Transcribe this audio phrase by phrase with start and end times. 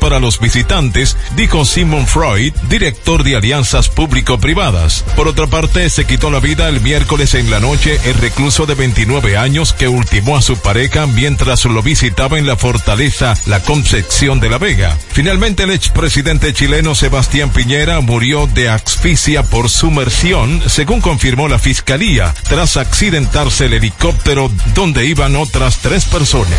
[0.00, 5.04] para los visitantes, dijo Simon Freud, director de alianzas público-privadas.
[5.14, 8.74] Por otra parte, se quitó la vida el miércoles en la noche el recluso de
[8.74, 14.40] 29 años que ultimó a su pareja mientras lo visitaba en la fortaleza La Concepción
[14.40, 14.98] de la Vega.
[15.10, 22.34] Finalmente, el expresidente chileno Sebastián Piñera murió de asfixia por sumersión, según confirmó la fiscalía,
[22.48, 26.58] tras accidentarse el helicóptero donde iban otras tres personas.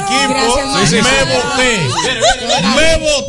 [0.00, 0.34] Equipo.
[0.34, 1.72] Me boté.
[2.74, 3.19] Me boté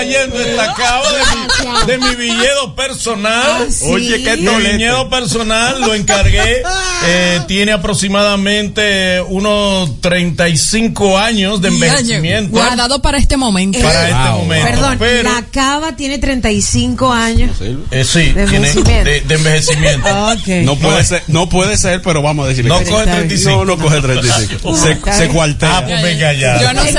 [0.00, 3.68] trayendo esta cava de mi, de mi viñedo personal.
[3.90, 6.62] Oye, qué Mi viñedo personal lo encargué.
[7.02, 12.50] Eh, tiene aproximadamente unos 35 años de envejecimiento.
[12.52, 13.78] Guardado para este momento.
[13.80, 14.66] Para este momento.
[14.66, 17.56] Perdón, Pero- la cava tiene 35 años.
[17.90, 19.10] Eh, sí, De tiene envejecimiento.
[19.10, 20.08] de, de envejecimiento.
[20.30, 20.46] Ok.
[20.64, 22.68] No puede ser, no puede ser, pero vamos a decirle.
[22.68, 22.90] No que sí.
[22.92, 23.50] coge 35.
[23.56, 24.74] No, no coge 35.
[24.74, 25.78] Está Se, se cuartea.
[25.78, 26.60] Ah, pues venga ya.
[26.60, 26.94] Yo no sé.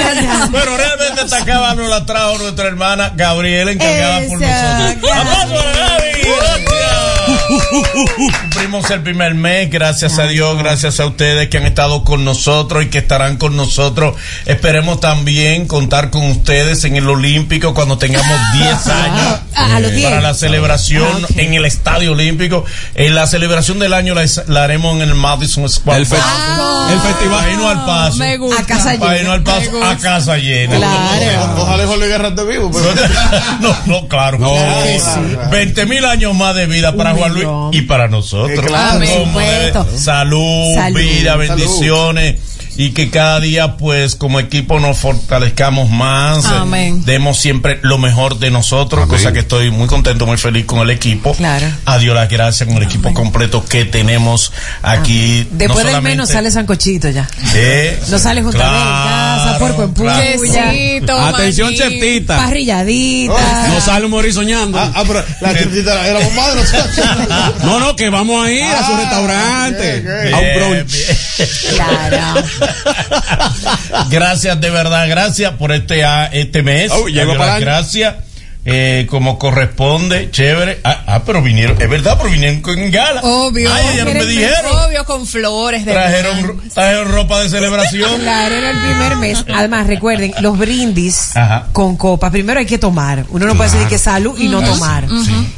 [0.52, 5.12] Pero realmente esta cava nos la trajo nuestra hermana Gabriela, encargada por nosotros.
[5.18, 6.12] ¡Aplausos para Gaby!
[6.24, 6.72] ¡Gracias!
[8.16, 12.84] Cumplimos el primer mes, gracias a Dios, gracias a ustedes que han estado con nosotros
[12.84, 14.16] y que estarán con nosotros.
[14.46, 19.40] Esperemos también contar con ustedes en el Olímpico cuando tengamos 10 años.
[19.62, 20.10] Ah, a los 10.
[20.10, 21.38] Para la celebración Ah, ok.
[21.38, 22.66] en el Estadio Olímpico.
[22.96, 26.92] En la celebración del año la, la haremos en el Madison Square El, fe- Park.
[26.92, 27.40] el festival.
[27.40, 28.18] Para irnos al paso.
[28.18, 28.62] Me gusta.
[28.62, 30.76] A casa Para irnos al paso a casa llena.
[30.78, 31.54] Claro.
[31.62, 32.92] Ojalá Jorge Guerra esté vivo, pero.
[33.62, 34.38] No, no, claro.
[34.40, 34.50] No.
[34.54, 35.38] Claro que sí.
[35.52, 37.70] 20 mil años más de vida para Un Juan Luis millón.
[37.74, 38.60] y para nosotros.
[38.60, 39.88] Eh, claro.
[39.98, 40.98] Salud, Salud.
[40.98, 42.36] vida, bendiciones.
[42.78, 46.46] Y que cada día, pues, como equipo nos fortalezcamos más.
[46.46, 47.00] Amén.
[47.00, 49.18] Eh, Demos siempre lo mejor de nosotros, Amén.
[49.18, 51.34] cosa que estoy muy contento, muy feliz con el equipo.
[51.34, 51.68] Claro.
[51.86, 54.52] A Dios las gracias con el equipo completo que tenemos
[54.82, 55.48] aquí.
[55.52, 57.28] Después No del menos sale sancochito ya.
[57.56, 59.94] Eh, No sale justo en casa, puerco en.
[59.94, 61.78] Quesito, Atención, maní.
[61.78, 62.38] cheptita.
[62.38, 63.68] Parrilladita.
[63.68, 64.80] No sale un morir soñando.
[64.80, 66.66] Ah, ah, pero la churrita era, era nosotros.
[67.64, 70.32] No, no, que vamos a ir a su Ah, restaurante.
[70.34, 70.92] A un Bien, brunch.
[70.92, 71.50] bien.
[71.76, 72.44] Claro.
[74.10, 76.92] gracias de verdad, gracias por este ah, este mes.
[76.92, 78.16] Oh, llegó para gracias.
[78.64, 80.82] Eh, como corresponde, chévere.
[80.84, 83.22] Ah, ah, pero vinieron, es verdad, pero vinieron con gala.
[83.22, 83.72] Obvio.
[83.74, 84.72] Ay, ya no me dijeron.
[84.86, 88.22] Obvio, con flores de Trajeron, trajeron ropa de celebración.
[88.32, 89.44] Claro, era el primer mes.
[89.54, 91.68] Además, recuerden, los brindis Ajá.
[91.72, 92.30] con copa.
[92.30, 93.26] Primero hay que tomar.
[93.30, 95.06] Uno no puede decir que salud y no tomar.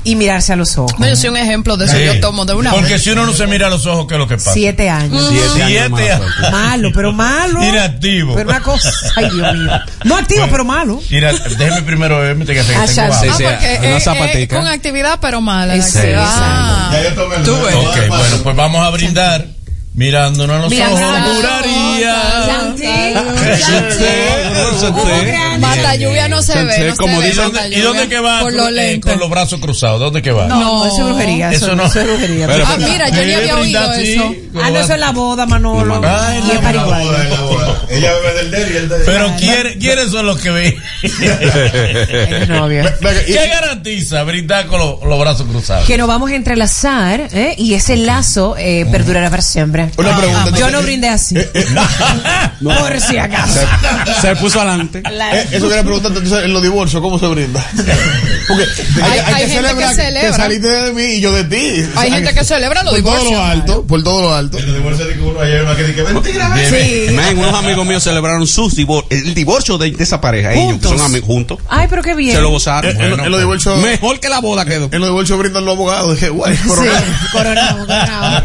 [0.03, 0.97] Y mirarse a los ojos.
[0.97, 1.95] No, yo soy un ejemplo de eso.
[1.95, 2.05] Sí.
[2.05, 3.03] Yo tomo de una Porque vez.
[3.03, 4.53] si uno no se mira a los ojos, ¿qué es lo que pasa?
[4.53, 5.27] Siete años.
[5.29, 6.19] Siete años Siete.
[6.51, 7.63] Malo, pero malo.
[7.63, 8.33] Inactivo.
[8.35, 8.91] Pero una cosa.
[9.15, 9.71] Ay, Dios mío.
[10.05, 11.01] No activo, pero malo.
[11.09, 12.63] Mira, déjeme primero verme que
[13.01, 13.29] Ah, sé.
[13.29, 14.57] Ah, sí, porque una zapatica.
[14.57, 15.75] con actividad, pero mala.
[15.75, 16.91] la Sí, exacto.
[16.91, 17.49] Ya yo tomé el.
[17.49, 19.47] Ok, bueno, pues vamos a brindar
[19.93, 21.35] mirándonos a los ojos.
[21.35, 22.62] Juraría.
[25.59, 26.87] Mata lluvia no se ve.
[26.89, 28.41] No Como se ve dicen, ¿Y dónde que va?
[28.41, 29.99] Eh, con los brazos cruzados.
[29.99, 30.47] ¿Dónde que va?
[30.47, 31.51] No, no, eso es brujería.
[31.51, 31.85] Eso, no.
[31.85, 32.47] eso es brujería.
[32.65, 34.35] Ah, mira, yo ni había oído eso.
[34.61, 36.01] ah, no, eso es la boda, Manolo.
[36.03, 37.77] Ay, y la es para boda, igual.
[37.89, 38.95] Ella bebe del del y el de.
[39.05, 40.75] Pero ¿quién- ¿quiénes son los que ven?
[43.25, 45.85] ¿Qué garantiza brindar con los, brazos cruzados?
[45.85, 47.55] Que nos vamos a entrelazar ¿eh?
[47.57, 49.91] y ese lazo eh, perdurará para siempre.
[49.97, 50.51] Una pregunta.
[50.57, 51.35] Yo no brindé así.
[52.79, 53.59] Por si acaso.
[54.21, 55.01] Se puso adelante.
[55.05, 57.63] Eh, Eso quería preguntarte, entonces, en los divorcios, ¿cómo se brinda?
[58.47, 58.65] Porque
[59.01, 60.33] hay, Hay- hay gente que celebrar celebra.
[60.33, 61.85] saliste de mí y yo de ti.
[61.95, 63.49] Hay gente que celebra los Por todo lo divorcios.
[63.49, 64.57] alto, por todo lo alto.
[64.57, 66.53] En los divorcios de que uno hay una que dice, mentira.
[66.69, 67.05] Sí.
[67.13, 70.53] Men, unos amigos míos celebraron sus divor el divorcio de, de esa pareja.
[70.53, 71.59] Ellos que son amigos juntos.
[71.69, 72.35] Ay, pero qué bien.
[72.35, 72.91] Se lo gozaron.
[72.99, 74.89] En, en- en los divorcios, Mejor que la boda quedó.
[74.91, 76.13] en los divorcios brindan los abogados.
[76.15, 77.03] Dije, guay, Sí, coronado.
[77.31, 78.43] coronado, coronado.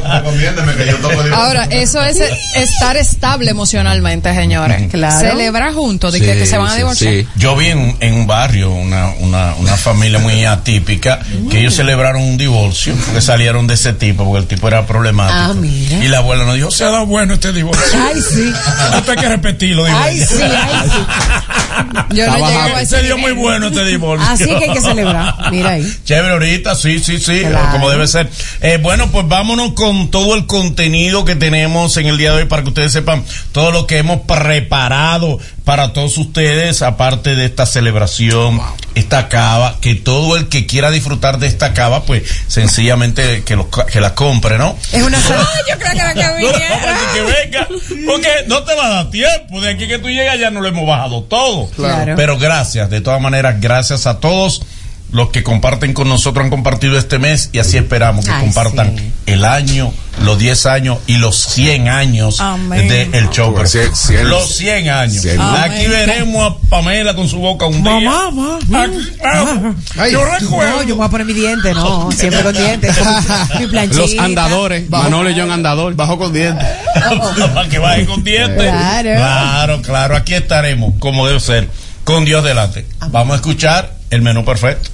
[0.76, 1.34] Que divorcio.
[1.34, 2.20] Ahora, eso es
[2.56, 4.88] estar estable emocionalmente, señores.
[4.90, 5.18] Claro.
[5.20, 7.12] Celebrar juntos, de que, que se van a divorciar.
[7.14, 7.26] Sí.
[7.36, 11.20] Yo vi en, en un barrio una, una, una familia muy atípica
[11.50, 15.38] que ellos celebraron un divorcio porque salieron de ese tipo, porque el tipo era problemático.
[15.38, 16.04] Ah, mira.
[16.04, 17.84] Y la abuela nos dijo, se ha dado bueno este divorcio.
[18.00, 18.52] Ay, sí.
[18.96, 19.84] Esto hay que repetirlo.
[19.84, 22.14] dijo Ay, sí, ay, sí.
[22.16, 24.26] Yo no a Se dio muy bueno este divorcio.
[24.28, 25.34] Así que hay que celebrar.
[25.50, 25.96] Mira ahí.
[26.04, 27.68] Chévere ahorita, sí, sí, sí, Claro.
[27.72, 28.28] como debe ser.
[28.62, 32.44] Eh, bueno, pues vámonos con todo el contenido que tenemos en el día de hoy
[32.46, 33.22] para que ustedes sepan
[33.52, 38.60] todo lo que hemos preparado para todos ustedes, aparte de esta celebración,
[38.94, 43.70] esta cava, que todo el que quiera disfrutar de esta cava, pues sencillamente que, lo,
[43.70, 44.76] que la compre, ¿no?
[44.92, 47.68] Es una Ay, yo creo que era que No, que venga,
[48.06, 49.60] porque no te va a dar tiempo.
[49.60, 51.68] De aquí que tú llegas ya no lo hemos bajado todo.
[51.70, 52.14] Claro.
[52.16, 54.62] Pero gracias, de todas maneras, gracias a todos
[55.10, 58.94] los que comparten con nosotros, han compartido este mes y así esperamos que Ay, compartan
[58.98, 59.10] sí.
[59.26, 59.90] el año,
[60.22, 62.88] los 10 años y los 100 años Amén.
[62.88, 63.54] del el show.
[63.54, 65.24] Pues, cien- cien- los 100 años.
[65.24, 65.90] cien- Aquí Amén.
[65.90, 67.92] veremos a Pamela con su boca un día.
[68.00, 68.84] Mamá, mamá.
[68.84, 69.76] Aquí, vamos.
[69.96, 70.12] Ay.
[70.12, 70.76] yo recuerdo.
[70.76, 72.94] No, yo voy a poner mi diente, no, siempre con dientes.
[73.58, 74.02] Mi planchita.
[74.02, 74.90] Los andadores.
[74.90, 75.94] Manolo y John andador.
[75.94, 76.66] Bajo con dientes.
[77.54, 78.62] Para que baje con dientes.
[78.70, 79.10] Claro.
[79.14, 80.16] Claro, claro.
[80.16, 81.70] Aquí estaremos, como debe ser,
[82.04, 82.86] con Dios delante.
[83.10, 84.90] Vamos a escuchar el menú perfecto.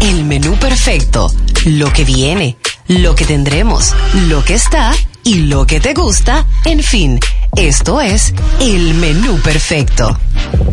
[0.00, 1.32] El menú perfecto,
[1.64, 2.56] lo que viene,
[2.88, 3.94] lo que tendremos,
[4.28, 4.92] lo que está
[5.24, 7.20] y lo que te gusta, en fin,
[7.56, 10.18] esto es el menú perfecto.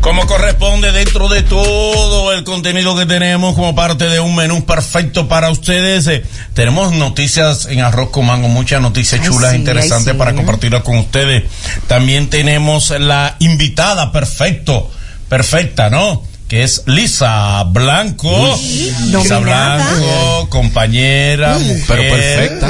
[0.02, 5.28] Como corresponde dentro de todo el contenido que tenemos como parte de un menú perfecto
[5.28, 6.24] para ustedes, eh,
[6.54, 10.18] tenemos noticias en arroz con mango, muchas noticias Ay, chulas, sí, interesantes ay, sí.
[10.18, 11.44] para compartirlas con ustedes.
[11.88, 14.90] También tenemos la invitada perfecto,
[15.28, 16.29] perfecta, ¿no?
[16.50, 18.57] Que es Lisa Blanco.
[18.57, 19.94] Lisa nominada.
[19.94, 21.84] Blanco, compañera, mujer.
[21.88, 22.69] Pero perfecta.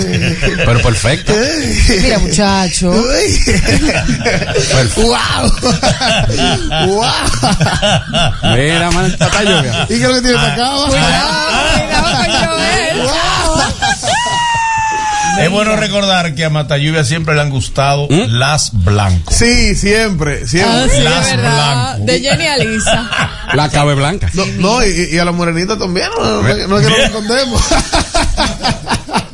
[0.66, 1.34] Pero perfecta.
[2.02, 2.92] Mira, muchacho.
[4.98, 5.52] ¡Wow!
[6.88, 7.06] ¡Wow!
[8.54, 9.86] Mira, man, está lluvia.
[9.86, 10.88] ¿Y qué es lo que tiene esta cava?
[10.90, 11.80] Cuidado
[15.44, 19.34] Es bueno recordar que a Matalluvia siempre le han gustado las blancos.
[19.36, 20.90] Sí, siempre, Ah, siempre.
[20.90, 22.06] sí, de Las blanco.
[22.06, 23.10] De Jenny Alisa.
[23.54, 24.30] La cabe blanca.
[24.34, 27.62] No, no, y, y a la morenita también, no, no, no es que nos escondemos.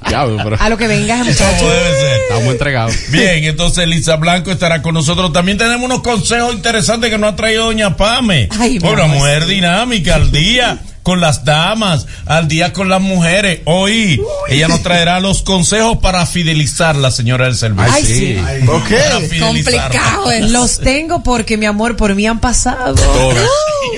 [0.07, 1.69] Pero A lo que vengas, Como muchacho.
[1.69, 2.21] debe ser.
[2.29, 2.95] estamos entregados.
[3.09, 5.33] Bien, entonces Lisa Blanco estará con nosotros.
[5.33, 8.47] También tenemos unos consejos interesantes que nos ha traído Doña Pame.
[8.57, 13.59] Ay, mi Una mujer dinámica al día con las damas, al día con las mujeres.
[13.65, 14.19] Hoy
[14.49, 17.93] ella nos traerá los consejos para fidelizar la señora del servicio.
[17.93, 18.37] Ay, sí.
[18.67, 18.89] ok.
[18.89, 19.81] Para fidelizarla.
[19.83, 20.49] Complicado es.
[20.49, 22.95] Los tengo porque, mi amor, por mí han pasado.
[22.95, 23.47] Todas.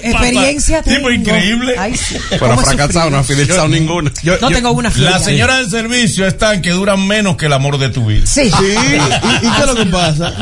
[0.04, 1.76] Experiencia Tipo increíble.
[1.78, 2.18] Ay, sí.
[2.30, 4.12] Pero ¿Cómo he fracasado, no ha fidelizado ninguna.
[4.24, 7.54] Yo- No yo- tengo una La señora del servicio están que duran menos que el
[7.54, 8.26] amor de tu vida.
[8.26, 8.50] Sí.
[8.50, 8.66] Sí,
[9.42, 10.34] ¿y, y qué es lo que pasa?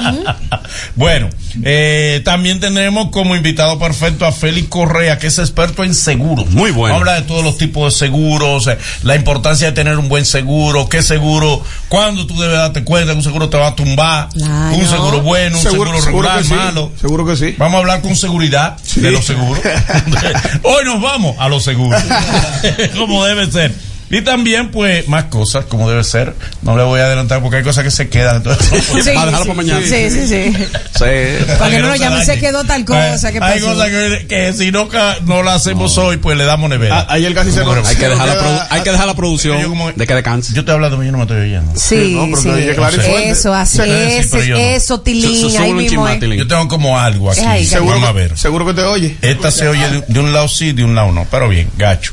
[0.95, 1.29] Bueno,
[1.63, 6.49] eh, también tenemos como invitado perfecto a Félix Correa, que es experto en seguros.
[6.51, 6.95] Muy bueno.
[6.97, 10.87] Habla de todos los tipos de seguros, eh, la importancia de tener un buen seguro,
[10.89, 14.75] qué seguro, cuándo tú debes darte cuenta que un seguro te va a tumbar, Claro.
[14.75, 16.53] un seguro bueno, un seguro, regular, que sí.
[16.53, 16.91] malo.
[16.99, 17.55] Seguro que sí.
[17.57, 19.44] Vamos a hablar con seguridad de los seguros.
[20.63, 22.01] Hoy nos vamos a los seguros.
[22.97, 23.73] como debe ser.
[24.09, 26.33] Y también, pues, más cosas, como debe ser.
[26.61, 28.37] No le voy a adelantar porque hay cosas que se quedan.
[28.37, 29.81] Entonces, Sí, Para dejarlo sí, para mañana.
[29.81, 30.53] Sí, sí, sí.
[30.55, 31.45] Sí.
[31.57, 32.41] Para que no no nos se llamen, se dañe.
[32.41, 33.31] quedó tal cosa.
[33.31, 33.73] ¿Qué Hay pasó?
[33.73, 37.07] cosas que, que si no, ca- no la hacemos hoy, pues le damos nevera.
[37.09, 39.17] Ayer casi se ¿Cómo nos- que Hay que dejar la, hay que dejar la Yo
[39.17, 40.53] producción como- de que descanse.
[40.53, 41.71] Yo estoy hablando, pero yo no me estoy oyendo.
[41.75, 42.97] Sí, No, pero sí.
[42.99, 43.29] te.
[43.29, 44.57] Eso, así, Sí, sí, no.
[44.57, 46.37] eso, Su- Tilín, es.
[46.37, 47.41] Yo tengo como algo aquí.
[47.41, 48.37] Es ahí, Seguro, Vamos a ver.
[48.37, 49.17] seguro que te oye.
[49.21, 51.25] Esta se oye de, de un lado sí, de un lado no.
[51.29, 52.11] Pero bien, gacho.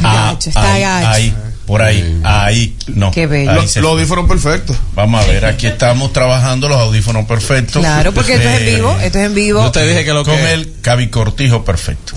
[0.00, 1.49] Gacho, está ahí, gacho.
[1.70, 3.12] Por ahí, ahí, no.
[3.12, 3.52] Qué bello.
[3.52, 4.76] Ahí Los, audífonos perfectos.
[4.96, 7.80] Vamos a ver, aquí estamos trabajando los audífonos perfectos.
[7.80, 9.62] Claro, porque esto es en Eh, vivo, esto es en vivo.
[9.62, 10.52] Yo te dije que lo Con que.
[10.52, 12.12] el cabicortijo perfecto.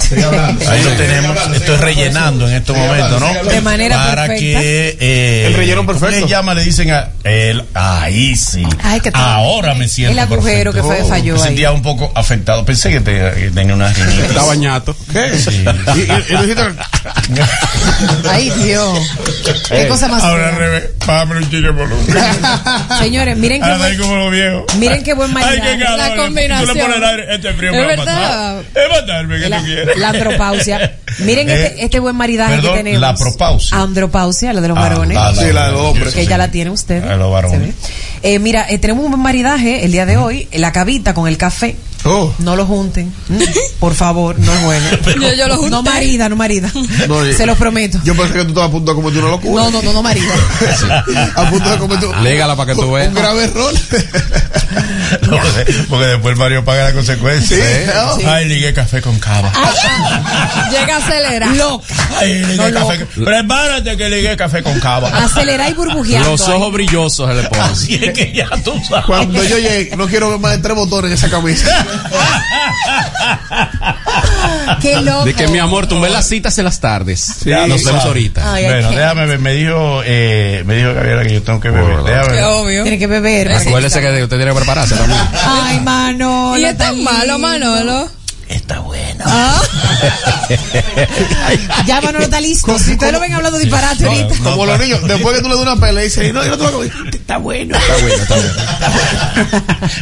[0.67, 1.37] Ahí lo tenemos.
[1.55, 3.31] Estoy rellenando en estos momentos, ¿no?
[3.43, 4.59] De manera Para perfecta.
[4.59, 4.97] que.
[4.99, 6.25] eh, El relleno ¿cómo perfecto.
[6.25, 6.55] le llama?
[6.55, 7.63] Le dicen a él.
[7.75, 8.63] Ahí sí.
[8.81, 9.11] Ay, que.
[9.13, 10.13] Ahora me siento.
[10.13, 10.95] El agujero perfecto.
[10.95, 11.45] que fue- falló Me ahí.
[11.47, 12.65] sentía un poco afectado.
[12.65, 14.45] Pensé que, te- que tenía una Está rinitis.
[14.47, 14.95] bañato.
[15.11, 15.37] ¿Qué?
[15.37, 15.63] Sí.
[15.95, 16.33] Y,
[18.29, 18.99] Ay, Dios.
[19.69, 20.83] Qué cosa más Ahora al revés.
[21.05, 22.05] Bájame un chico de volumen.
[22.99, 24.75] Señores, miren qué Ahora como los viejos.
[24.77, 25.77] miren qué buen Ay, maridaje.
[25.77, 25.97] qué calor.
[25.99, 26.67] La combinación.
[26.69, 27.35] Tú le pones el aire.
[27.35, 28.55] Este frío Es me va a verdad.
[28.63, 28.83] matar.
[28.83, 29.97] Es matarme, que la, tú quieres.
[29.97, 30.95] la andropausia.
[31.19, 33.01] Miren Eh, este, este buen maridaje perdón, que tenemos.
[33.01, 33.77] la propausia.
[33.77, 35.15] Andropausia, la de los Ah, varones.
[35.15, 36.13] la- Sí, la de los hombres.
[36.13, 37.03] que ya la tiene usted.
[37.03, 37.75] La de los varones.
[38.23, 40.47] Eh, mira, eh, tenemos un buen maridaje el día de hoy.
[40.53, 41.75] La cavita con el café.
[42.05, 42.33] Oh.
[42.39, 43.13] No lo junten.
[43.29, 43.39] Mm,
[43.79, 44.85] Por favor, no es bueno.
[45.21, 45.69] Yo, yo lo junté.
[45.71, 46.69] No marida, no marida.
[47.07, 47.99] No, yo- Se lo prometo.
[48.03, 49.63] Yo pensé que tú estabas a punto de cometer una locura.
[49.63, 50.33] No, no, no, no marida.
[51.35, 53.07] a punto de cometer Légala para que tú veas.
[53.09, 53.73] Un grave error.
[55.29, 55.37] No,
[55.89, 57.55] porque después Mario paga la consecuencia.
[57.55, 57.87] Sí, ¿eh?
[58.19, 58.23] sí.
[58.25, 59.51] Ay, ligué café con cava.
[60.71, 61.55] Llega a acelerar.
[61.55, 61.85] Loca.
[62.17, 63.05] Ay, ligué No, café.
[63.05, 65.09] con- Prepárate que ligué café con cava.
[65.23, 66.31] Acelerar y burbujeando.
[66.31, 66.53] Los ahí.
[66.55, 68.12] ojos brillosos se le ponen.
[68.13, 69.05] Así que ya tú sabes.
[69.05, 71.67] Cuando yo llegue, no quiero ver más de tres botones en esa camisa.
[74.81, 75.25] Qué loco.
[75.25, 77.41] De que mi amor, tumbé las citas en las tardes.
[77.45, 78.53] Ya Nos lo vemos ahorita.
[78.53, 79.39] Ay, bueno, déjame ver.
[79.39, 82.01] Me dijo, eh, me dijo Gabriela que yo tengo que beber.
[82.01, 82.03] Bueno.
[82.03, 82.43] Déjame ver.
[82.45, 82.83] obvio.
[82.83, 83.51] Tiene que beber.
[83.51, 85.19] Acuérdese que usted tiene que prepararse también.
[85.45, 86.57] Ay, Manolo.
[86.57, 87.39] Y es tan malo.
[87.39, 88.09] Manolo.
[88.49, 89.23] Está bueno.
[89.25, 89.61] Ah,
[91.87, 92.77] Ya Manolo está listo.
[92.77, 94.35] Si ustedes lo ven hablando disparate ahorita.
[94.43, 96.57] Como los niños, después que tú le das una pelea y dices, no, yo no
[96.57, 97.15] te voy a comer.
[97.15, 97.77] Está bueno.
[97.77, 98.53] Está bueno, está bueno.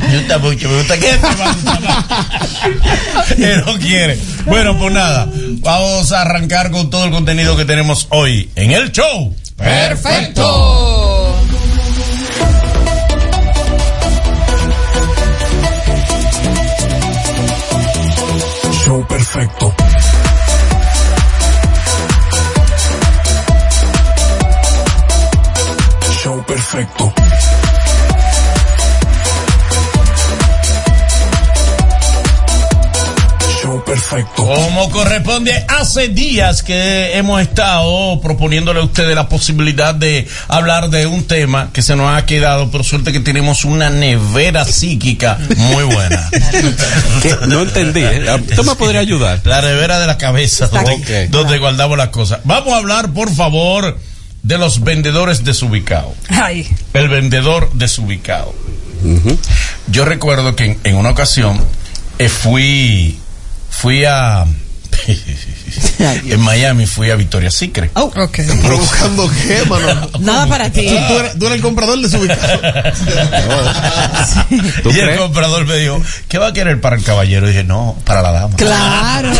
[0.10, 1.12] Me gusta mucho, me gusta que.
[3.36, 4.19] Que no quiere.
[4.45, 5.27] Bueno, pues nada,
[5.62, 9.33] vamos a arrancar con todo el contenido que tenemos hoy en el show.
[9.57, 11.30] perfecto.
[34.81, 41.05] Como corresponde, hace días que hemos estado proponiéndole a ustedes la posibilidad de hablar de
[41.05, 45.83] un tema que se nos ha quedado, pero suerte que tenemos una nevera psíquica muy
[45.83, 46.27] buena.
[47.21, 47.35] ¿Qué?
[47.47, 48.01] No entendí.
[48.01, 48.25] ¿eh?
[48.55, 49.39] ¿Tú me podrías ayudar?
[49.43, 51.29] La nevera de la cabeza, donde, Ok.
[51.29, 52.39] donde guardamos las cosas.
[52.45, 54.00] Vamos a hablar, por favor,
[54.41, 56.13] de los vendedores desubicados.
[56.27, 56.67] Ay.
[56.95, 58.51] El vendedor desubicado.
[59.89, 61.63] Yo recuerdo que en, en una ocasión
[62.17, 63.19] eh, fui
[63.69, 64.45] fui a
[66.00, 67.91] en Miami fui a Victoria's Secret.
[67.96, 68.39] Oh, Ok.
[68.62, 70.10] Pero buscando qué, mano.
[70.20, 70.88] nada para ti.
[70.88, 72.17] Tú, tú eres, tú eres el comprador de su.
[74.84, 77.48] ¿Tú y el comprador me dijo, ¿qué va a querer para el caballero?
[77.48, 78.55] Y dije, no, para la dama.
[78.58, 79.31] Claro.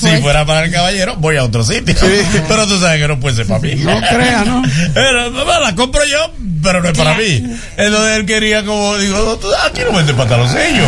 [0.00, 1.94] Si fuera para el caballero, voy a otro sitio.
[2.48, 3.74] Pero tú sabes que no puede ser para mí.
[3.76, 4.62] No crea, ¿no?
[4.94, 7.44] Pero, mamá, la compro yo, pero no es para mí.
[7.76, 10.86] Entonces él quería como, digo, aquí no vende pantaloncillos.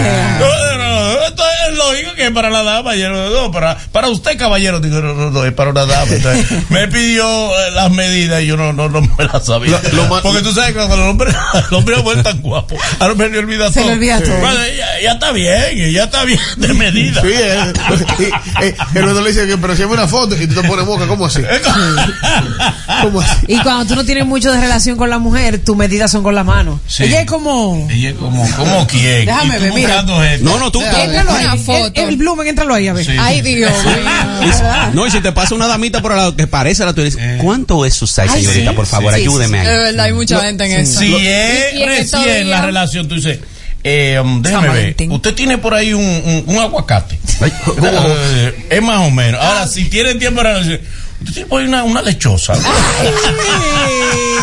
[1.34, 2.94] Esto es lógico que es para la dama.
[2.94, 4.78] No, para, para usted, caballero.
[4.78, 6.06] Digo, no, no, no, es para una dama.
[6.10, 9.80] Entonces, me pidió eh, las medidas y yo no, no, no me las sabía.
[9.92, 13.10] Lo- lo Porque tú sabes que cuando el hombre, el hombre es tan guapo, al
[13.10, 13.88] hombre le olvida Se todo.
[13.88, 14.36] le olvida todo.
[14.38, 17.20] Bueno, ya, ya está bien, ya está bien de medida.
[17.20, 17.72] Sí, eh,
[18.18, 18.22] y,
[18.64, 21.06] eh, el vendedor le dice que, pero si una foto y tú te pones boca,
[21.06, 21.42] ¿cómo así?
[23.02, 23.36] ¿Cómo así?
[23.48, 26.34] Y cuando tú no tienes mucho de relación con la mujer, tus medidas son con
[26.34, 26.80] la mano.
[26.86, 27.04] Sí.
[27.04, 27.88] Ella es como.
[27.90, 29.26] Ella es como, como quién.
[29.26, 30.02] Déjame ver, mira.
[30.40, 30.80] No, no, tú.
[31.24, 31.44] Éntralo ahí.
[31.44, 32.00] Una foto.
[32.02, 33.04] El, el Blumen, éntralo ahí a ver.
[33.04, 33.12] Sí.
[33.18, 34.52] Ay, Dios mío.
[34.92, 37.42] No, y si te pasa una damita por al lado que parece la tuya, dices,
[37.42, 38.70] ¿cuánto es su size, Ay, señorita?
[38.70, 39.76] sí, Por favor, sí, ayúdeme De ahí.
[39.78, 41.00] verdad, hay mucha gente en eso.
[41.00, 43.38] Si es recién la relación, tú dices,
[43.82, 47.18] eh, um, déjame ver, usted tiene por ahí un, un, un aguacate.
[47.42, 49.40] Eh, es más o menos.
[49.42, 50.80] Ahora, si tienen tiempo de relación,
[51.20, 52.54] usted tiene por ahí una, una lechosa.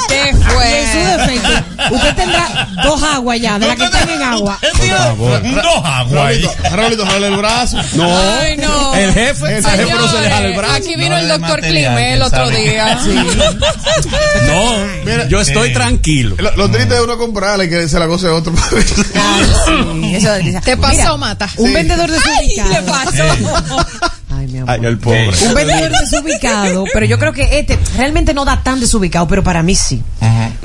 [0.07, 1.17] ¿Qué Y en su fue?
[1.17, 4.59] defecto, usted tendrá dos aguas ya, de las que están en agua.
[4.61, 6.37] Dos aguas.
[6.71, 7.77] Raulito, jale el brazo.
[7.93, 8.93] No, Ay, no.
[8.95, 10.73] el jefe, el jefe no se le jala el brazo.
[10.75, 12.59] Aquí vino No el de doctor Clime el otro sabe.
[12.61, 12.99] día.
[14.47, 16.35] No, Mira, yo estoy eh, tranquilo.
[16.39, 18.53] Lo, lo triste es uno comprarle que se la goce otro.
[18.71, 21.49] Ay, sí, eso es- Te pasó, Mira, Mata.
[21.57, 21.73] Un Sí.
[21.73, 22.69] vendedor Ay, desubicado.
[22.71, 23.85] le pasó.
[24.41, 24.69] Ay, mi amor.
[24.71, 25.29] Ay, el pobre.
[25.47, 29.61] Un vendedor desubicado, pero yo creo que este realmente no da tan desubicado, pero para
[29.63, 30.01] mí sí.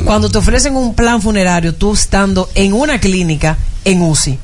[0.05, 4.39] Cuando te ofrecen un plan funerario, tú estando en una clínica en UCI.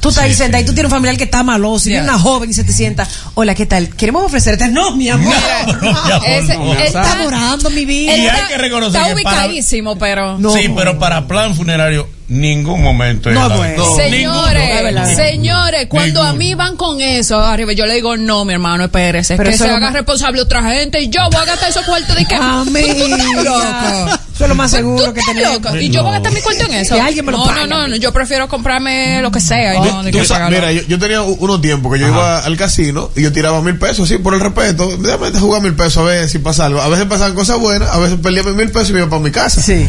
[0.00, 2.50] Tú estás ahí sentada y tú tienes un familiar que está maloso y una joven
[2.50, 3.08] y se te sienta.
[3.34, 3.88] Hola, ¿qué tal?
[3.88, 4.68] Queremos ofrecerte.
[4.68, 5.32] No, mi amor.
[5.66, 6.72] No, mi amor, Ese- no.
[6.74, 8.12] él Está morando mi vida.
[8.12, 10.38] él Y hay está- que reconocer Está para- ubicadísimo, pero.
[10.38, 10.52] No.
[10.52, 13.30] Sí, pero para plan funerario ningún momento.
[13.30, 13.84] No, bueno.
[13.84, 18.44] no, Señores, es señores, cuando a mí van con eso arriba, yo le digo, no,
[18.44, 21.42] mi hermano, espérese, Pero que se es haga más- responsable otra gente y yo voy
[21.42, 22.34] a gastar esos cuartos de que...
[22.40, 23.42] Amiga.
[23.42, 24.20] Loco.
[24.34, 25.52] Eso es lo más ¿Tú seguro que tenemos.
[25.62, 25.76] loco?
[25.76, 26.94] Y yo voy a gastar mi cuarto en eso.
[26.96, 27.66] Que alguien me lo no, pague.
[27.68, 29.74] no, no, no, yo prefiero comprarme lo que sea.
[29.76, 30.56] y no, de Tú que sa- pagarlo.
[30.58, 33.78] mira, yo, yo tenía unos tiempos que yo iba al casino y yo tiraba mil
[33.78, 34.96] pesos, sí, por el respeto.
[34.96, 36.80] Déjame jugar mil pesos a ver si pasa algo.
[36.80, 39.30] A veces pasaban cosas buenas, a veces perdía mil pesos y me iba para mi
[39.30, 39.62] casa.
[39.62, 39.86] Sí.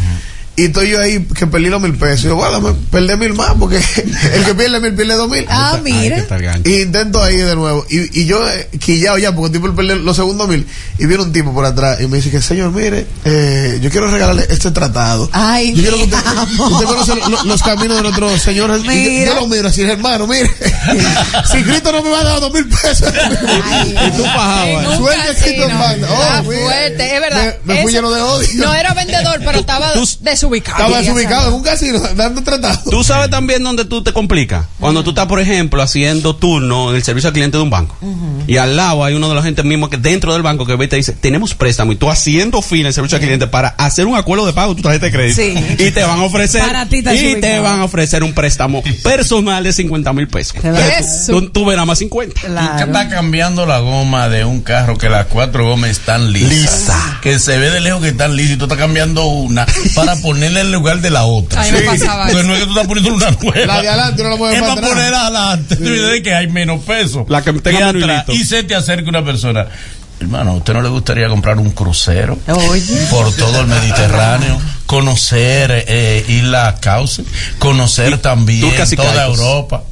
[0.57, 2.25] Y estoy yo ahí que perdí los mil pesos.
[2.25, 3.75] Y yo, bueno, perdí mil más porque
[4.33, 5.45] el que pierde mil pierde dos mil.
[5.49, 6.17] Ah, mira.
[6.63, 7.85] Y intento ahí de nuevo.
[7.89, 10.65] Y, y yo eh, quillado ya, porque el tipo perdió los segundos mil.
[10.97, 14.09] Y viene un tipo por atrás y me dice que, señor, mire, eh, yo quiero
[14.09, 15.29] regalarle este tratado.
[15.33, 16.17] Ay, yo quiero que usted,
[16.57, 18.81] usted conoce lo- los caminos de nuestros señores.
[18.85, 20.49] Y yo- lo miro así, hermano, mire.
[21.51, 23.09] si Cristo no me va a dar dos mil pesos.
[23.85, 24.97] Y tú pajabas.
[24.97, 25.43] Suerte.
[25.43, 26.07] Cristo, hermano.
[26.09, 27.55] Oh, fuerte, es verdad.
[27.65, 28.47] Me- me fui lleno de odio.
[28.55, 30.07] No era vendedor, pero estaba tú-
[30.49, 30.77] desubicado.
[30.85, 32.89] Estaba desubicado en un casino dando tratado.
[32.89, 34.65] Tú sabes también dónde tú te complicas.
[34.79, 37.95] Cuando tú estás, por ejemplo, haciendo turno en el servicio al cliente de un banco.
[38.47, 40.85] Y al lado hay uno de la gente mismo que dentro del banco que ve
[40.85, 41.91] y te dice, tenemos préstamo.
[41.91, 44.75] Y tú haciendo fila en el servicio al cliente para hacer un acuerdo de pago
[44.75, 45.41] tu tarjeta de crédito.
[45.41, 45.83] Sí.
[45.83, 46.61] Y te van a ofrecer.
[46.61, 50.55] Para ti está y te van a ofrecer un préstamo personal de 50 mil pesos.
[50.63, 51.31] Eso.
[51.33, 52.33] Tú, tú verás más 50.
[52.41, 52.85] Tú Claro.
[52.85, 56.49] está cambiando la goma de un carro que las cuatro gomas están lisas.
[56.51, 57.19] Lisa.
[57.21, 60.61] Que se ve de lejos que están lisas y tú estás cambiando una para ponerla
[60.61, 61.61] en lugar de la otra.
[61.61, 62.47] A mí me pasaba Entonces eso.
[62.47, 63.65] no es que tú estás poniendo una nueva.
[63.73, 65.75] La de adelante no la mueves Es para poner adelante.
[65.77, 67.25] Tú dices que hay menos peso.
[67.29, 68.11] La que tenga manuelito.
[68.11, 68.35] atrás.
[68.35, 69.65] Y se te acerca una persona.
[70.19, 72.37] Hermano, ¿a usted no le gustaría comprar un crucero?
[72.47, 73.07] Oye.
[73.09, 77.23] por todo el Mediterráneo, conocer eh, Isla Cauce,
[77.59, 79.39] conocer también y toda Caicos.
[79.39, 79.83] Europa.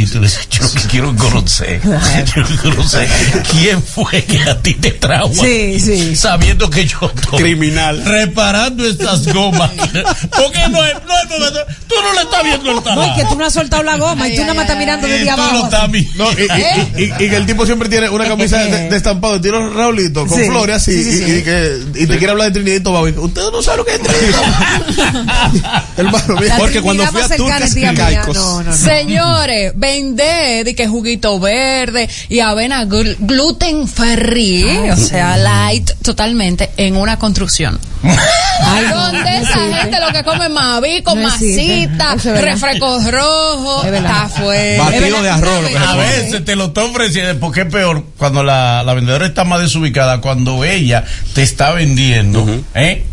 [0.00, 1.80] Y tú dices, yo lo que quiero conocer,
[2.34, 3.08] yo quiero conocer
[3.50, 6.16] quién fue que a ti te trajo Sí, sí.
[6.16, 8.02] sabiendo que yo estoy Criminal.
[8.04, 9.70] reparando estas gomas.
[10.30, 13.24] Porque no es, no es momento, tú no le estás viendo el No, y que
[13.26, 15.64] tú no has soltado la goma y tú nada más estás mirando tú lo abajo.
[15.64, 15.90] estás así.
[15.92, 16.24] mirando.
[16.24, 18.96] No, y, y- y- y- y que el tipo siempre tiene una camisa de, de
[18.96, 22.30] estampado de tiro Raulito con Sí, flores así sí, sí, y, que, y te quiere
[22.30, 23.06] hablar de Trinidad y Tobago.
[23.06, 24.40] Usted no sabe lo que es Trinidad
[24.92, 25.80] y Tobago.
[25.96, 27.74] Hermano, Porque cuando fui a Turcas.
[27.96, 28.36] Caicos.
[28.36, 28.76] No, no, no.
[28.76, 36.70] Señores, vender de que juguito verde y avena gl- gluten free, o sea, light totalmente
[36.76, 37.78] en una construcción.
[38.02, 39.74] Ay, no esa existe.
[39.74, 44.84] gente lo que come maví con No masita, refrescos rojos, Es está fuera.
[44.84, 48.94] Batido de arroz, A veces te lo está ofreciendo, porque es peor cuando la, la
[48.94, 51.04] vendedora está más desubicada, cuando ella
[51.34, 53.04] te está vendiendo, ¿eh?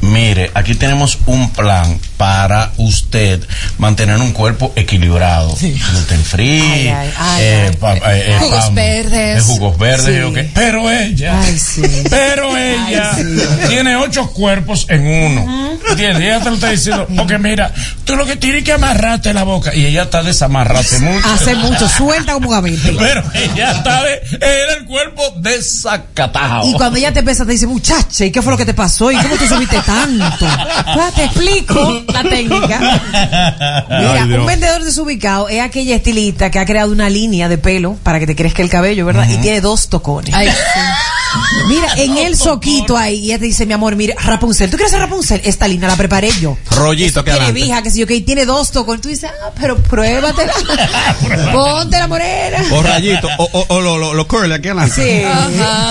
[0.00, 3.40] Mire, aquí tenemos un plan para usted
[3.78, 5.56] mantener un cuerpo equilibrado.
[5.56, 9.38] Gluten free, Ay, ay, ay, eh, pa- eh, eh, Jugos pam- verdes.
[9.38, 10.22] eh, jugos verdes, Sí.
[10.22, 10.38] ok.
[10.52, 11.82] Pero ella, Ay, sí.
[12.10, 13.16] pero ella
[13.68, 15.78] tiene ocho cuerpos en uno.
[15.90, 16.22] ¿Entiendes?
[16.22, 17.72] Y ella te lo está diciendo, porque mira,
[18.04, 19.74] tú lo que tienes que amarrarte la boca.
[19.74, 21.26] Y ella está desamarrate mucho.
[21.32, 22.92] Hace mucho, suelta como gavete.
[22.98, 26.68] Pero ella está de, era el cuerpo desacatado.
[26.68, 29.10] Y cuando ella te pesa, te dice, muchacha, ¿y qué fue lo que te pasó?
[29.12, 30.46] ¿Y cómo tú subiste tanto?
[31.00, 32.78] Ah, te explico la técnica.
[33.88, 37.96] Mira, Ay, un vendedor desubicado es aquella estilista que ha creado una línea de pelo
[38.02, 39.28] para que te crezca el cabello, ¿verdad?
[39.28, 40.34] Y tiene dos tocones.
[40.34, 40.48] Ay,
[41.68, 44.90] Mira, en el soquito ahí, y ella te dice, mi amor, mira, Rapunzel, ¿tú quieres
[44.92, 45.40] ser Rapunzel?
[45.44, 46.56] Esta línea la preparé yo.
[46.70, 47.60] Rollito que Tiene adelante.
[47.66, 49.02] vija, que si yo, que tiene dos tocones.
[49.02, 50.52] Tú dices, ah, pero pruébatela.
[51.52, 52.58] Ponte la morena.
[52.72, 54.94] O rayito, o, o, o lo, lo, lo curly aquí adelante.
[54.94, 55.24] Sí.
[55.24, 55.90] Ajá.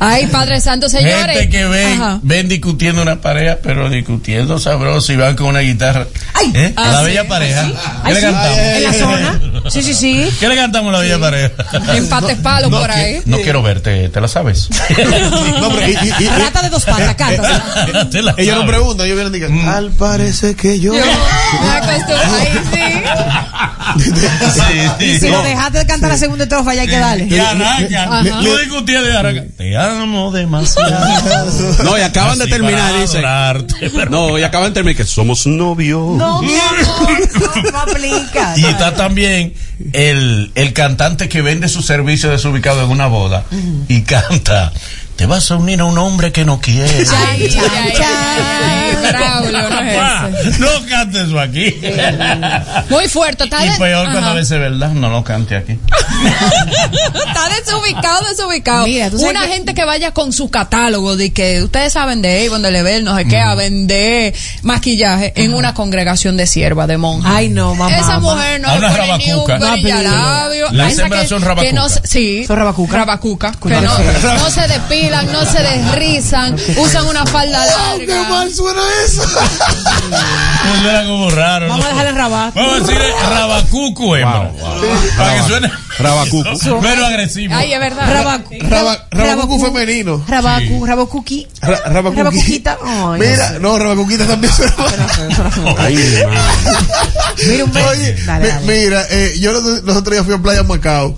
[0.00, 1.38] Ay, Padre Santo, señores.
[1.38, 2.20] Gente que ven, Ajá.
[2.22, 6.06] ven discutiendo una pareja, pero discutiendo sabroso y van con una guitarra.
[6.34, 6.52] Ay.
[6.54, 6.72] ¿Eh?
[6.76, 7.04] Ah, la sí.
[7.06, 7.66] bella pareja.
[7.66, 8.58] ¿Qué Ay, le sí, cantamos?
[8.58, 9.40] en la zona.
[9.70, 10.28] Sí, sí, sí.
[10.40, 11.50] ¿Qué le cantamos a la bella pareja?
[11.94, 13.20] Empates palos por ahí.
[13.26, 14.68] No quiero verte, ¿te la sabes?
[15.60, 17.64] No, pero y- y- y- Rata de dos patas, canta.
[18.38, 20.94] Ellos no preguntan, ellos vienen y dicen, al parece que yo.
[20.94, 22.16] Yo me acostumbro.
[24.62, 25.04] Ay, sí.
[25.04, 27.24] Y si lo dejaste de cantar la segunda estrofa, ya hay que darle.
[27.28, 28.04] Y arranca.
[28.04, 28.40] Ajá.
[28.42, 29.44] Tú discutías de arranca.
[29.56, 30.90] Te amo demasiado.
[31.84, 33.22] No, y acaban de terminar, dice.
[34.10, 36.16] No, y acaban de terminar que somos novios.
[36.16, 37.18] No, mi amor,
[37.64, 38.54] no, no aplica.
[38.56, 39.54] Y está también
[39.92, 43.44] el, el cantante que vende su servicio desubicado en una boda
[43.92, 44.72] y canta.
[45.22, 46.90] Te vas a unir a un hombre que no quiere.
[47.28, 48.08] Ay, Chan, ay, chan.
[48.60, 49.80] ay, Braulio, no
[50.50, 51.80] es no cantes eso aquí.
[52.90, 54.34] Muy fuerte, está Y de- peor cuando a Ajá.
[54.34, 55.78] veces verdad, no lo cante aquí.
[57.14, 58.84] Está desubicado, desubicado.
[58.86, 62.20] Mira, tú sabes Una que- gente que vaya con su catálogo de que ustedes saben
[62.20, 66.88] de Avon, de Level, no sé qué, a vender maquillaje en una congregación de sierva,
[66.88, 67.32] de monjas.
[67.32, 67.96] Ay, no, mamá.
[67.96, 69.72] Esa mujer no le pone ni un rabacuca.
[69.74, 70.66] brillalabio.
[70.72, 71.88] La A esa hembras que- son que no rabacuca.
[71.88, 72.44] se- sí.
[72.44, 72.96] Son rabacuca.
[72.96, 73.52] Rabacuca.
[73.52, 73.98] Que Cuidado.
[74.22, 78.28] no, no se depila bailan, no se desrizan, usan una falda ¡Oh, qué larga.
[78.28, 79.22] mal suena eso!
[80.82, 81.68] Suena como raro.
[81.68, 81.94] Vamos a ¿no?
[81.94, 82.54] dejarle en rabat.
[82.54, 84.12] Vamos a decirle rabacucu.
[85.16, 86.80] Para que suene Rabacucu.
[86.82, 87.54] menos agresivo.
[87.54, 88.12] Ay, es verdad.
[88.12, 88.54] Rabacu.
[88.60, 90.24] Raba- Rabacucu femenino.
[90.26, 91.46] Rabacu, rabacuqui.
[91.60, 92.22] Ra- Rabacuqui.
[92.22, 92.78] Rabacuquita.
[93.18, 94.74] Mira, no, Rabacuquita también suena.
[95.78, 95.96] Ay.
[97.46, 97.88] Mira un beso.
[97.90, 98.66] Oye, Dale, mi- dale.
[98.66, 101.16] mira, eh, yo los, los otros días fui a Playa Macao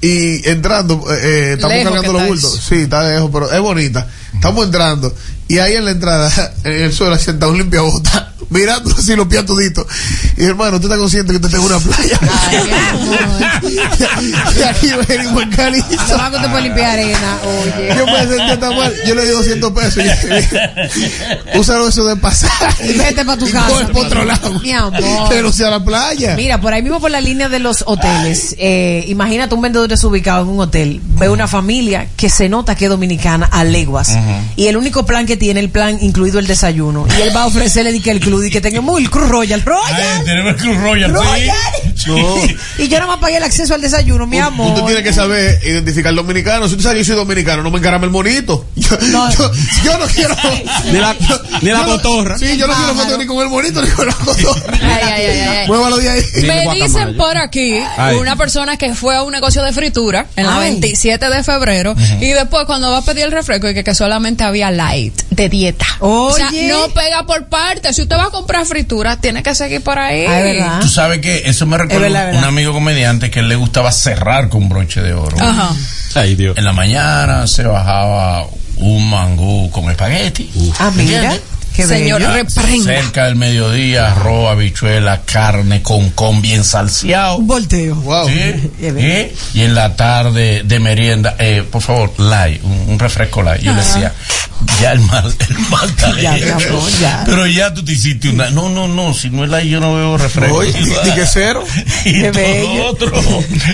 [0.00, 2.60] y entrando, eh, eh, estamos Lejos cargando los bultos.
[2.68, 4.06] Sí, está lejos, pero es bonita.
[4.32, 5.12] Estamos entrando
[5.48, 9.44] y ahí en la entrada, en el suelo, sentado un limpiabota, mirando así los pies
[9.46, 9.86] toditos.
[10.36, 12.20] Y hermano, ¿tú estás consciente que está en una playa?
[14.58, 15.82] y aquí venimos en Cali.
[15.82, 17.38] Trabajo te puede limpiar arena.
[17.44, 17.94] Oye.
[17.96, 18.94] Yo me sentí tan mal.
[19.06, 20.04] Yo le di 200 pesos.
[21.54, 22.92] Úsalo eso de pasaje.
[22.92, 24.58] Y vete pa' tu Y casa, por otro lado.
[24.60, 25.34] mi amor.
[25.42, 26.34] No sea la playa.
[26.36, 30.42] Mira, por ahí mismo por la línea de los hoteles, eh, imagínate un vendedor desubicado
[30.42, 34.16] en un hotel, ve una familia que se nota que es dominicana a leguas
[34.56, 37.46] y el único plan que tiene el plan incluido el desayuno y él va a
[37.46, 39.94] ofrecerle que el club y que tenga muy el Cruz Royal, Royal.
[39.94, 41.56] Ay, tenemos el Cruz Royal, Royal.
[41.96, 42.56] sí.
[42.78, 44.68] Y yo nada más pagué el acceso al desayuno, mi amor.
[44.68, 46.68] Usted tiene que saber identificar dominicano.
[46.68, 48.66] Si usted sabe que yo soy dominicano, no me encarame el monito.
[48.76, 49.28] Yo No.
[49.32, 49.50] yo,
[49.84, 50.34] yo no quiero.
[50.92, 51.16] Ni la,
[51.60, 52.38] ni la no- cotorra.
[52.38, 54.78] Sí, yo no quiero foto ni con el monito ni con la cotorra.
[54.80, 55.66] Ay, ay, ay, ay, ay.
[55.66, 56.22] Muévalo de ahí.
[56.46, 58.16] Me dicen por aquí Ay.
[58.16, 60.70] una persona que fue a un negocio de fritura en la Ay.
[60.72, 64.44] 27 de febrero y después cuando va a pedir el refresco y que, que solamente
[64.44, 65.86] había light de dieta.
[66.00, 66.68] O sea, Oye.
[66.68, 67.96] no pega por partes.
[67.96, 70.24] Si usted va a comprar fritura, tiene que seguir por ahí.
[70.26, 70.80] Ah, es verdad.
[70.80, 74.48] Tú sabes que eso me recuerda verdad, un amigo comediante que él le gustaba cerrar
[74.48, 75.36] con broche de oro.
[75.40, 75.74] Ajá.
[76.14, 76.56] Ay, Dios.
[76.56, 80.50] En la mañana se bajaba un mangú con espagueti.
[80.78, 81.36] Ah, ¿Me mira.
[81.78, 82.20] Qué Señor.
[82.82, 87.36] Cerca del mediodía, arroz, habichuela, carne con con bien salseado.
[87.36, 87.94] Un volteo.
[87.94, 88.28] Wow.
[88.28, 89.32] ¿Sí?
[89.54, 93.62] Y en la tarde de merienda, eh, por favor, light, un, un refresco light.
[93.62, 94.12] Yo le decía,
[94.80, 97.22] ya el mal, el mal está Ya, amor, ya.
[97.26, 98.50] Pero ya tú te hiciste una.
[98.50, 100.56] No, no, no, si no es light, yo no veo refresco.
[100.56, 101.64] Oye, ¿y- y qué cero?
[102.04, 102.74] Y Qué todo bello.
[102.74, 103.12] lo otro.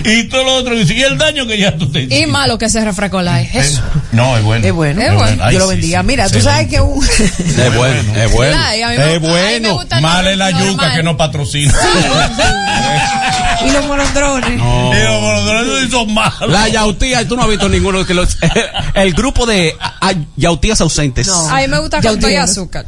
[0.05, 0.75] Y todo lo otro.
[0.79, 2.19] Y el daño que ya tú te hiciste.
[2.19, 3.53] Y malo que ese refresco light.
[3.55, 3.81] Eso.
[4.11, 4.65] No, es bueno.
[4.65, 5.01] Es bueno.
[5.01, 5.43] Es bueno.
[5.43, 6.01] Ay, Yo lo sí, bendiga.
[6.01, 7.03] sí, Mira, tú sabes que un...
[7.03, 8.57] Es bueno, es bueno.
[8.71, 9.73] Es bueno.
[9.75, 11.73] gusta el Mal es la yuca que no patrocina.
[13.65, 14.57] y los molondrones.
[14.57, 14.91] No.
[14.93, 16.49] Digo, bueno, no son malos.
[16.49, 18.37] La yautía, tú no has visto ninguno que los,
[18.95, 21.27] el grupo de a- yautías ausentes.
[21.27, 21.49] No.
[21.49, 22.85] A mí me gusta con y azúcar.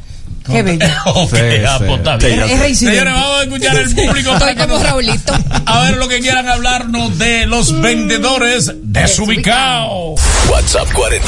[0.49, 0.86] Qué bello.
[1.13, 1.86] Ok, Sí, ah, sí.
[1.88, 2.27] pues, Sí,
[2.65, 2.80] Es.
[2.80, 5.34] Señores, vamos a escuchar al público Estoy para que como nos- Raulito.
[5.65, 10.21] A ver lo que quieran hablarnos de los vendedores desubicados.
[10.49, 11.27] WhatsApp 40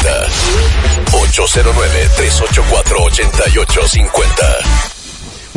[1.12, 4.89] 809 384 8850.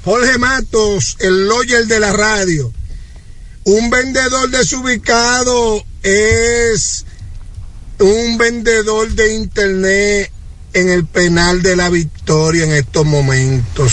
[0.03, 2.71] Jorge Matos, el lawyer de la radio.
[3.65, 7.05] Un vendedor desubicado es
[7.99, 10.31] un vendedor de internet
[10.71, 13.91] en el penal de la victoria en estos momentos.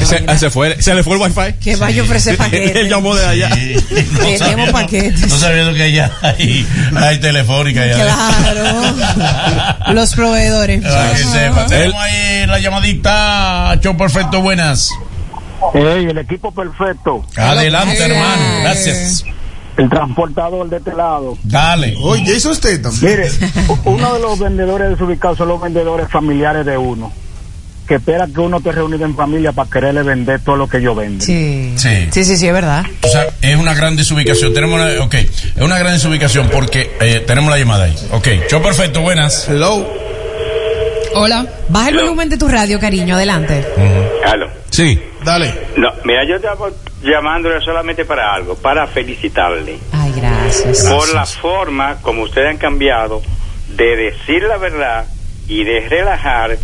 [0.00, 1.54] Eh, se, se fue, se le fue el wifi.
[1.62, 2.88] Que vaya a ofrecer Él paquetes.
[2.90, 3.50] llamó de allá.
[4.38, 5.28] Tenemos paquetes.
[5.28, 6.66] No sabiendo que ya hay,
[6.96, 7.94] hay telefónica ya.
[8.04, 8.94] Claro.
[9.94, 10.82] Los proveedores.
[10.82, 11.66] Para que sepa.
[11.66, 13.78] Tenemos ahí la llamadita.
[13.80, 14.90] Show perfecto, buenas.
[15.74, 17.24] Ey, el equipo perfecto.
[17.36, 18.42] Adelante, hermano.
[18.62, 19.24] Gracias.
[19.76, 21.38] El transportador de este lado.
[21.42, 21.94] Dale.
[22.02, 22.92] Oye, Jason Statham.
[23.00, 23.30] Mire,
[23.84, 27.10] uno de los vendedores desubicados son los vendedores familiares de uno.
[27.88, 30.94] Que espera que uno esté reunido en familia para quererle vender todo lo que ellos
[30.94, 31.20] venden.
[31.22, 31.72] Sí.
[31.76, 32.08] Sí.
[32.10, 32.84] Sí, sí, sí, es verdad.
[33.02, 34.52] O sea, es una gran desubicación.
[34.52, 37.94] Tenemos una, ok, es una gran desubicación porque eh, tenemos la llamada ahí.
[38.12, 39.48] Ok, show perfecto, buenas.
[39.48, 39.86] Hello.
[41.14, 41.46] Hola.
[41.68, 43.66] Baja el volumen de tu radio, cariño, adelante.
[44.26, 44.61] Aló.
[44.72, 44.98] Sí.
[45.22, 45.52] Dale.
[45.76, 46.70] No, mira, yo estaba
[47.02, 50.86] llamándole solamente para algo, para felicitarle Ay, gracias.
[50.88, 53.20] por la forma como ustedes han cambiado
[53.76, 55.04] de decir la verdad
[55.46, 56.56] y de relajar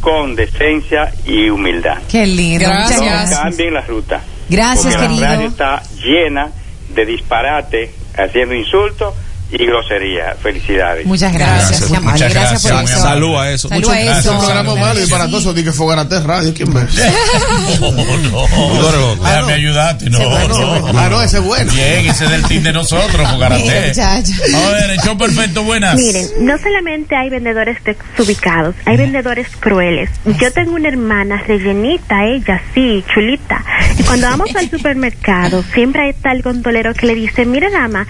[0.00, 1.98] con decencia y humildad.
[2.08, 2.68] Qué lindo.
[2.68, 3.30] Gracias.
[3.30, 4.20] No cambien la ruta.
[4.48, 5.50] Gracias, porque la radio querido.
[5.50, 6.50] está llena
[6.94, 9.12] de disparate, haciendo insultos
[9.50, 10.34] y grosería.
[10.42, 11.06] Felicidades.
[11.06, 11.80] Muchas gracias.
[11.80, 12.02] Gracias.
[12.02, 13.02] Muchas Gracias por gracias, eso.
[13.06, 13.68] Salud a eso.
[13.68, 14.24] Salud Muchas a gracias.
[14.24, 14.44] Es un eso.
[14.44, 16.80] programa malo y para todo eso, di que Fogarate Radio, ¿quién ve?
[17.80, 19.16] No, no.
[19.24, 20.18] Déjame ayudarte, no.
[20.18, 20.98] no.
[20.98, 21.72] Ah, no, ese es bueno.
[21.72, 23.92] Bien, ese es del team de nosotros, Fogarate.
[24.02, 25.96] A ver, show perfecto, buenas.
[25.96, 30.10] Miren, no solamente hay vendedores desubicados, hay vendedores crueles.
[30.40, 33.64] Yo tengo una hermana rellenita, ella sí, chulita.
[33.98, 38.06] Y cuando vamos al supermercado, siempre está el gondolero que le dice, mire dama,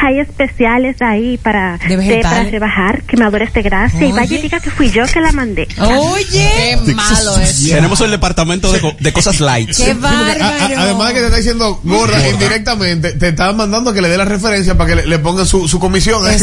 [0.00, 2.22] hay especiales ahí para, De vegetales.
[2.22, 4.04] para rebajar, quemadores de grasa.
[4.04, 5.66] Y vaya y diga que fui yo que la mandé.
[5.80, 7.68] Oye, Qué malo es.
[7.68, 9.70] Tenemos el departamento de, co- de cosas light.
[9.76, 10.74] qué a- a- bárbaro.
[10.78, 14.24] además de que te está diciendo gorda indirectamente, te está mandando que le dé la
[14.24, 16.22] referencia para que le, le pongan su, su comisión.
[16.32, 16.42] Es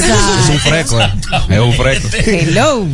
[0.49, 1.10] un freco, eh.
[1.49, 2.08] Es un freco.
[2.25, 2.86] Hello.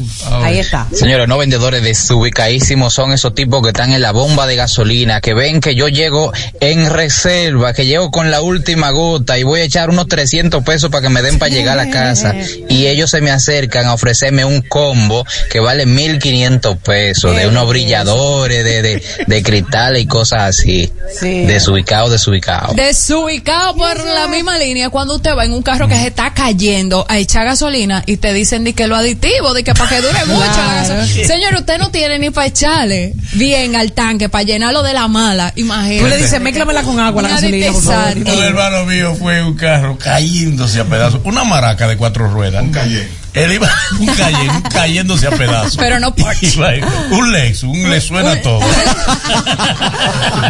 [0.44, 0.88] Ahí está.
[0.94, 5.34] Señores, no vendedores desubicadísimos son esos tipos que están en la bomba de gasolina, que
[5.34, 9.64] ven que yo llego en reserva, que llego con la última gota y voy a
[9.64, 12.34] echar unos 300 pesos para que me den para llegar a la casa.
[12.70, 17.68] Y ellos se me acercan a ofrecerme un combo que vale 1500 pesos, de unos
[17.68, 20.92] brilladores, de, de, de cristales y cosas así.
[21.20, 21.46] Sí.
[21.46, 22.74] Desubicado, desubicado.
[22.74, 27.06] Desubicado por la misma línea cuando usted va en un carro que se está cayendo
[27.10, 30.26] a echar gasolina y te dicen de que lo aditivo, de que para que dure
[30.26, 31.28] mucho la gasolina.
[31.28, 35.54] Señor, usted no tiene ni para echarle bien al tanque, para llenarlo de la mala.
[35.56, 36.00] Imagínate.
[36.04, 38.18] Tú le dices, méclamela con agua la gasolina, por favor.
[38.18, 41.05] Un hermano mío fue un carro cayéndose a pedazos.
[41.24, 42.64] Una maraca de cuatro ruedas.
[42.64, 43.10] Un Cayenne.
[43.34, 45.78] Él iba un Cayenne cayéndose a pedazos.
[45.78, 46.82] Pero no Porsche.
[47.12, 48.62] Un Lexus, un le suena todo.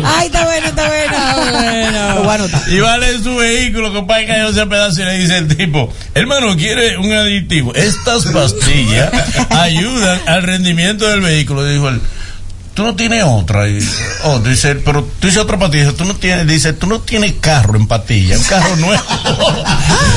[0.03, 1.05] Ay, está bueno, está bueno.
[2.67, 6.55] Y vale en su vehículo, compadre, cayéndose a pedazos y le dice el tipo, hermano,
[6.55, 7.73] ¿quiere un aditivo?
[7.73, 9.11] Estas pastillas
[9.49, 11.65] ayudan al rendimiento del vehículo.
[11.65, 12.01] Dijo él,
[12.75, 13.67] tú no tienes otra.
[13.67, 13.79] Y,
[14.25, 15.93] oh, dice, pero tú dices otra pastilla.
[15.93, 19.03] Tú no tienes, dice, tú no tienes carro en patilla, un carro nuevo.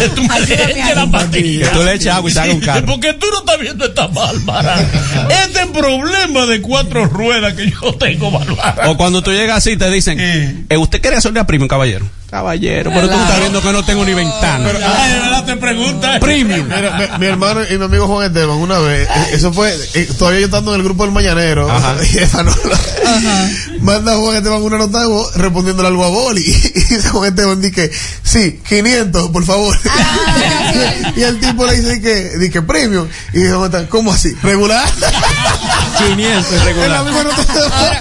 [0.15, 0.95] tú me ahí.
[0.95, 1.71] la pastilla.
[1.71, 2.87] Que tú le eches agua y te un carro.
[2.87, 4.77] Porque tú no estás viendo esta Bárbara.
[5.45, 8.91] Este problema de cuatro ruedas que yo tengo, Bárbara.
[8.91, 12.18] O cuando tú llegas así te dicen, eh, ¿usted quiere gasolina premium, caballero?
[12.31, 14.69] Caballero, pero tú estás viendo que no tengo ni ventana.
[14.69, 16.21] Ay, de verdad te pregunta.
[16.21, 16.67] Premium.
[16.69, 20.07] Mira, mi, mi hermano y mi amigo Juan Esteban, una vez, eh, eso fue, eh,
[20.19, 21.95] todavía yo estando en el grupo del Mañanero, Ajá.
[22.13, 22.79] y Emanuela,
[23.81, 26.43] manda a Juan Esteban una nota de voz respondiéndole algo a Boli,
[26.75, 27.91] y dice Juan Esteban, dice,
[28.23, 29.79] sí, 500, por favor.
[31.17, 33.55] y el tipo le dice, que, dice, premium, y dice
[33.89, 34.35] ¿cómo así?
[34.43, 34.87] ¿Regular?
[35.99, 37.05] 500 Es la regular.
[37.05, 37.73] misma nota de voz.
[37.73, 38.01] Ahora,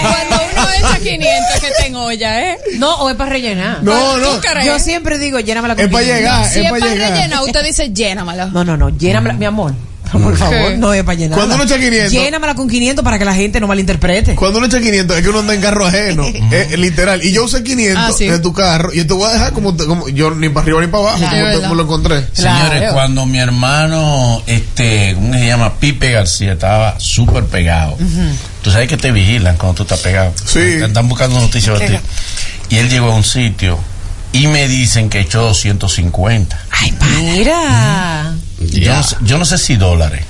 [0.00, 2.58] cuando uno echa 500 que tengo olla, ¿eh?
[2.78, 3.82] No, o es para rellenar.
[3.82, 4.40] No, no.
[4.64, 6.18] Yo siempre digo, llénamela con es para 500.
[6.20, 8.46] llegar, Si es para rellenar, usted dice llénamela.
[8.46, 9.74] No, no, no, llénamela, mi amor.
[10.12, 11.36] Por favor, no es para llenar.
[11.38, 12.12] Cuando uno echa 500.
[12.12, 14.34] Llénamela con 500 para que la gente no malinterprete.
[14.34, 17.22] Cuando uno echa 500 es que uno anda en carro ajeno, eh, literal.
[17.24, 18.28] Y yo usé 500 Ah, sí.
[18.42, 20.86] tu carro y te voy a dejar como, te- como yo ni para arriba ni
[20.86, 21.62] para abajo, Claro, como, te- verdad.
[21.62, 22.26] como lo encontré.
[22.32, 25.74] Señores, cuando mi hermano, este, ¿cómo se llama?
[25.78, 27.96] Pipe García estaba súper pegado.
[28.62, 30.32] Tú sabes que te vigilan cuando tú estás pegado.
[30.44, 30.54] Sí.
[30.60, 31.94] Te Están buscando noticias de ti.
[32.70, 33.78] Y él llegó a un sitio
[34.32, 36.58] y me dicen que echó 250.
[36.70, 38.34] Ay, mira.
[38.60, 40.24] Yo, no sé, yo no sé si dólares,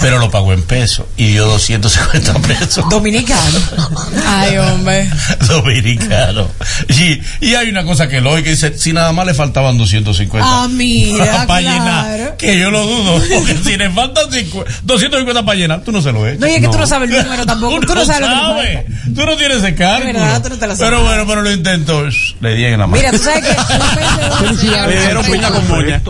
[0.00, 2.84] pero lo pagó en pesos y dio 250 pesos.
[2.88, 3.58] Dominicano.
[4.26, 5.10] Ay, hombre.
[5.48, 6.48] Dominicano.
[6.88, 10.46] Y, y hay una cosa que lógica dice, si nada más le faltaban 250.
[10.46, 11.78] Ah, mira, para claro.
[11.78, 12.36] llenar.
[12.36, 13.22] Que yo lo dudo.
[13.34, 16.40] Porque si le faltan 50 250 para llenar, tú no se lo echas.
[16.40, 17.80] No, y es que tú no sabes el número tampoco.
[17.80, 18.86] Tú no sabes lo que sabes.
[19.14, 20.12] Tú no tienes ese cálculo.
[20.12, 20.90] verdad, tú no te lo sabes.
[20.90, 22.04] Pero bueno, pero lo intento.
[22.40, 22.96] Le di en la mano.
[22.96, 26.02] Mira, tú sabes que Le dieron piña con moña.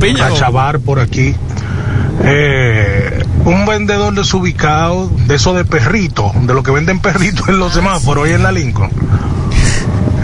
[0.00, 1.34] Piña Chavar por aquí.
[2.24, 7.74] Eh, un vendedor desubicado de eso de perritos, de lo que venden perritos en los
[7.74, 8.90] semáforos y en la Lincoln.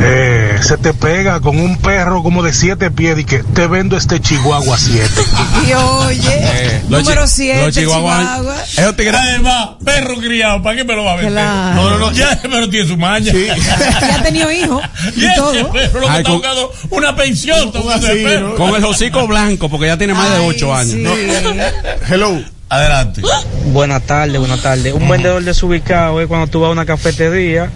[0.03, 3.97] Eh, se te pega con un perro como de siete pies y que te vendo
[3.99, 5.09] este chihuahua siete.
[5.69, 8.57] Y oye, Eh, número 7, los chihuahuas- Chihuahua.
[8.77, 11.33] Esos tigres- Además, perro criado, ¿para qué me lo va a vender?
[11.35, 11.75] Claro.
[11.75, 13.31] No, no, no, ya, pero tiene su maña.
[14.01, 14.83] Ya ha tenido hijos
[15.17, 15.71] Y y ese todo.
[15.73, 17.71] perro lo que Ay, está con- buscando una pensión.
[17.73, 18.55] buscando el perro.
[18.57, 20.93] Con el hocico blanco, porque ya tiene más de 8 años.
[20.93, 21.05] sí.
[22.11, 22.41] Hello.
[22.71, 23.21] Adelante.
[23.67, 24.95] Buenas tardes, buenas tardes.
[24.95, 27.69] Un vendedor desubicado es cuando tú vas a una cafetería,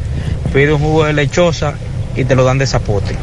[0.53, 1.75] pides un jugo de lechosa
[2.17, 3.17] y te lo dan de zapote.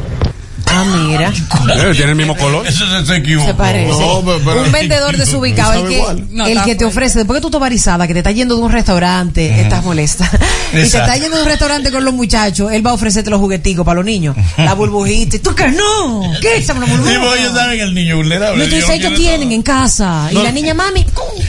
[0.73, 1.29] Ah, mira.
[1.29, 2.65] Eh, Tiene el mismo color.
[2.65, 3.47] Eso se, se equivocó.
[3.47, 3.89] Se parece.
[3.89, 6.25] No, pero- pero- un vendedor desubicado, el que.
[6.31, 8.55] No, el está que te ofrece, después que tú estás barizada, que te estás yendo
[8.55, 10.29] de un restaurante, estás molesta,
[10.71, 13.39] y te estás yendo de un restaurante con los muchachos, él va a ofrecerte los
[13.39, 16.79] jugueticos para los niños, la burbujita, tú que no, ¿qué es esa Sí,
[17.19, 18.65] porque ellos saben que el niño vulnerable.
[18.65, 19.51] Que no ellos quieren tienen todo.
[19.55, 21.05] en casa, y la niña mami,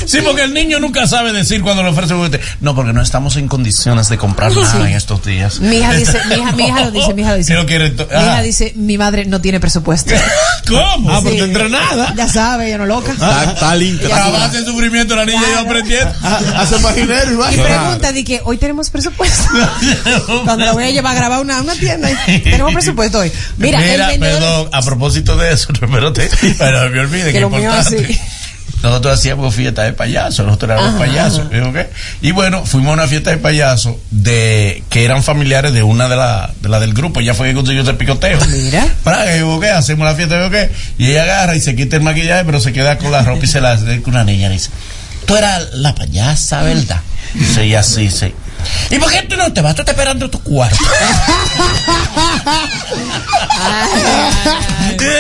[0.07, 2.41] Sí, porque el niño nunca sabe decir cuando le ofrece juguete.
[2.61, 5.61] No, porque no estamos en condiciones de comprar nada en estos días.
[5.61, 7.55] mi hija dice, mi hija, mi hija lo dice, mi hija lo dice.
[7.55, 10.15] Mi hija dice, mi madre madre no tiene presupuesto.
[10.69, 11.11] ¿Cómo?
[11.13, 11.41] Ah, pero Sí.
[11.41, 12.15] tendrá nada.
[12.17, 13.13] Ya sabe, ella no loca.
[13.13, 14.25] Está, está limpia.
[14.25, 16.13] A base de sufrimiento la niña iba aprendiendo.
[16.57, 17.53] Hace maginero y va.
[17.53, 19.45] Y pregunta, di que hoy tenemos presupuesto.
[20.45, 23.31] Cuando la voy a llevar a grabar una, una tienda, tenemos presupuesto hoy.
[23.59, 24.41] Mira, el vendedor.
[24.41, 28.21] perdón, a propósito de eso, pero te, pero me olvide Que que, lo mío importante.
[28.83, 31.51] Nosotros hacíamos fiestas de payaso, nosotros éramos Ajá, payasos.
[31.51, 31.89] ¿digo qué?
[32.21, 36.17] Y bueno, fuimos a una fiesta de payaso de que eran familiares de una de
[36.17, 37.21] las de la del grupo.
[37.21, 38.39] Ella fue que consiguió ese picoteo.
[38.47, 38.87] Mira.
[39.05, 39.71] Para digo, ¿qué?
[39.71, 40.71] Hacemos la fiesta, ¿qué?
[40.99, 43.49] Y ella agarra y se quita el maquillaje, pero se queda con la ropa y
[43.49, 44.49] se la hace con una niña.
[44.49, 44.71] Y dice,
[45.27, 47.01] tú eras la payasa, ¿verdad?
[47.35, 48.35] Dice, y así, sí.
[48.91, 49.75] ¿Y por qué tú no te vas?
[49.75, 50.77] Tú estás esperando tu cuarto.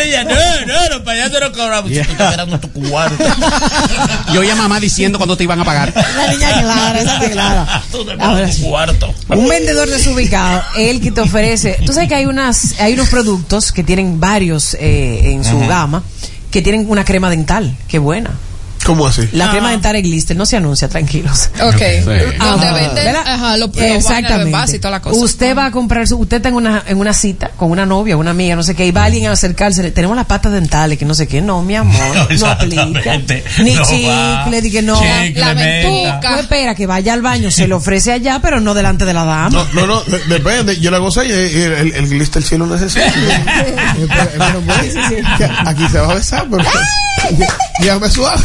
[0.04, 1.90] Ella, no, no, los payasos no cobramos.
[1.90, 3.24] Tú estás esperando tu cuarto.
[4.32, 5.92] Y oía mamá diciendo cuando te iban a pagar.
[5.94, 7.82] La niña clara, esa es clara.
[7.90, 9.14] Tú te Ahora tu cuarto.
[9.28, 11.78] Un vendedor desubicado, el que te ofrece.
[11.84, 16.02] Tú sabes que hay unas, hay unos productos que tienen varios eh, en su gama
[16.50, 17.74] que tienen una crema dental.
[17.88, 18.30] Qué buena.
[18.84, 19.28] ¿Cómo así?
[19.32, 21.50] La crema dental es glister, no se anuncia, tranquilos.
[21.62, 21.80] Ok.
[22.04, 22.72] Donde Ajá.
[22.74, 23.22] venden, ¿Verdad?
[23.26, 24.76] ajá, lo, Exactamente.
[24.76, 25.18] y toda la cosa.
[25.20, 28.16] Usted va a comprar su, usted está en una, en una cita con una novia,
[28.16, 30.98] una amiga, no sé qué, y va alguien a acercarse, le- tenemos las patas dentales,
[30.98, 32.82] que no sé qué, no, mi amor, no, aplica.
[32.82, 33.44] Exactamente.
[33.58, 35.00] Ni No chicle, que no.
[35.00, 36.20] Chicle, la menta.
[36.30, 39.24] Pues espera que vaya al baño, se lo ofrece allá, pero no delante de la
[39.24, 39.66] dama.
[39.72, 40.78] No, no, no, de- depende.
[40.80, 41.38] Yo la gozo y el,
[41.72, 43.04] el, el glister sí lo necesita.
[45.66, 46.64] Aquí se va a besar, pero.
[47.80, 48.42] Déjame suave.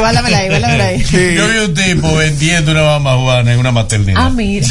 [0.00, 0.48] Bálamela ahí,
[0.80, 1.04] ahí.
[1.04, 1.34] Sí.
[1.36, 4.20] Yo vi un tipo vendiendo una mamá juana en una maternidad.
[4.24, 4.66] Ah, mira.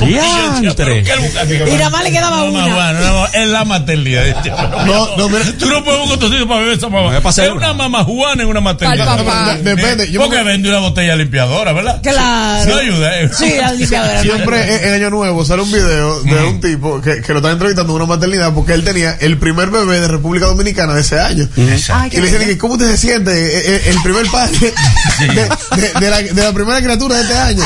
[0.00, 1.00] Diantre.
[1.00, 2.74] Y nada más le quedaba Mamá una.
[2.74, 4.44] juana, una mamá- en la maternidad.
[4.86, 5.44] No, no, mira.
[5.58, 7.16] Tú no puedes buscar tu sitio para beber esa mamá.
[7.18, 9.56] Es una mamá juana en una maternidad.
[9.62, 12.00] Depende, yo Porque me- vende una botella limpiadora, ¿verdad?
[12.02, 12.70] Claro.
[12.70, 13.30] No ayuda, ¿eh?
[13.36, 14.22] Sí, la limpiadora.
[14.22, 17.52] Siempre en, en Año Nuevo sale un video de un tipo que, que lo están
[17.52, 21.18] entrevistando en una maternidad porque él tenía el primer bebé de República Dominicana de ese
[21.18, 21.48] año.
[21.90, 23.30] Ay, Y le dicen ¿cómo usted se siente?
[23.32, 24.58] Eh, eh, El primer padre
[25.18, 27.64] de, de- de la, de la primera criatura de este año.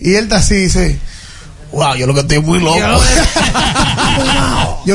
[0.00, 0.98] Y él está así dice,
[1.72, 2.78] wow, yo lo que estoy es muy loco.
[2.78, 2.86] Yo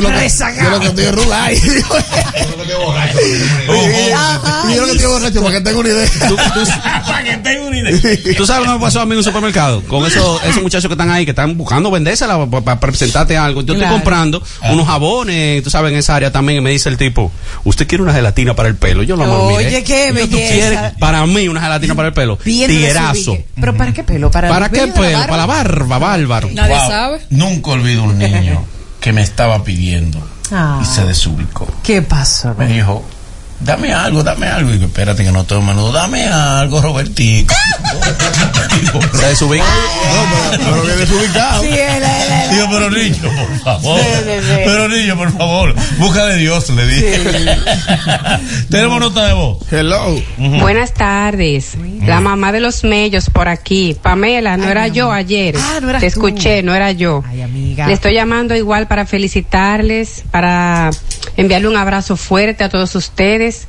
[0.02, 0.28] lo que,
[0.62, 1.64] yo lo que estoy es.
[4.68, 6.08] Y yo lo que estoy borracho para que tenga una idea.
[7.06, 8.36] Para que tenga una idea.
[8.36, 9.82] ¿Tú sabes lo que me pasó a mí en un supermercado?
[9.84, 13.60] Con esos, esos muchachos que están ahí, que están buscando vendérsela para presentarte algo.
[13.62, 13.84] Yo Claro.
[13.86, 17.30] estoy comprando unos jabones, tú sabes, en esa área también, y me dice el tipo,
[17.64, 19.02] ¿usted quiere una gelatina para el pelo?
[19.02, 19.84] Yo lo Oye, miré.
[19.84, 20.52] qué ¿Qué tú belleza.
[20.52, 20.80] quieres?
[20.98, 22.38] Para mí, una gelatina para el pelo.
[22.44, 23.46] Desubique.
[23.60, 24.30] ¿Pero para qué pelo?
[24.30, 25.18] ¿Para, ¿Para el qué pelo?
[25.18, 25.26] barba?
[25.26, 26.48] Para la barba, bárbaro.
[26.68, 26.88] Nadie Wow.
[26.90, 27.20] sabe.
[27.30, 28.64] Nunca olvido un niño
[29.00, 30.18] que me estaba pidiendo
[30.52, 30.80] Ah.
[30.82, 31.66] y se desubicó.
[31.82, 32.54] ¿Qué pasó?
[32.58, 33.04] Me dijo,
[33.60, 34.70] dame algo, dame algo.
[34.70, 37.54] Y digo, espérate que no tengo menudo, dame algo, Robertico.
[39.14, 39.64] Se desubica.
[40.50, 41.62] Pero que desubicado.
[41.62, 41.68] Sí.
[42.52, 44.00] Digo, pero niño, por favor.
[44.00, 44.54] Sí, sí, sí.
[44.64, 45.74] Pero niño, por favor.
[45.98, 47.20] Busca de Dios, le dije.
[48.70, 49.58] Tenemos nota de voz.
[49.70, 50.20] Hello.
[50.36, 51.72] Buenas tardes.
[52.06, 53.96] La mamá de los mellos por aquí.
[54.00, 55.56] Pamela, no Ay, era yo ayer.
[55.58, 56.26] Ah, no eras Te tú.
[56.26, 57.22] escuché, no era yo.
[57.28, 57.86] Ay, amiga.
[57.86, 60.90] Le estoy llamando igual para felicitarles, para
[61.36, 63.68] enviarle un abrazo fuerte a todos ustedes.